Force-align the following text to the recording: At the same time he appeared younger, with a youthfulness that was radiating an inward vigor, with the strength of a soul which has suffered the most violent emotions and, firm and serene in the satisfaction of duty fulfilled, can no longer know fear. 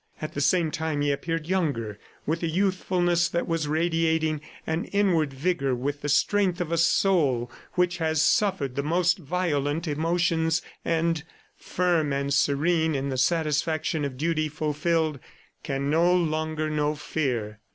At 0.19 0.33
the 0.33 0.41
same 0.41 0.71
time 0.71 1.01
he 1.01 1.11
appeared 1.11 1.45
younger, 1.45 1.99
with 2.25 2.41
a 2.41 2.47
youthfulness 2.47 3.29
that 3.29 3.47
was 3.47 3.67
radiating 3.67 4.41
an 4.65 4.85
inward 4.85 5.31
vigor, 5.31 5.75
with 5.75 6.01
the 6.01 6.09
strength 6.09 6.59
of 6.59 6.71
a 6.71 6.77
soul 6.79 7.51
which 7.73 7.99
has 7.99 8.19
suffered 8.19 8.75
the 8.75 8.81
most 8.81 9.19
violent 9.19 9.87
emotions 9.87 10.63
and, 10.83 11.23
firm 11.55 12.11
and 12.13 12.33
serene 12.33 12.95
in 12.95 13.09
the 13.09 13.17
satisfaction 13.19 14.03
of 14.03 14.17
duty 14.17 14.49
fulfilled, 14.49 15.19
can 15.61 15.87
no 15.91 16.11
longer 16.15 16.67
know 16.67 16.95
fear. 16.95 17.59